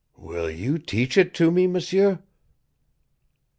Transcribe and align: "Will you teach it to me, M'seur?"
"Will 0.17 0.49
you 0.49 0.79
teach 0.79 1.15
it 1.15 1.31
to 1.35 1.51
me, 1.51 1.67
M'seur?" 1.67 2.23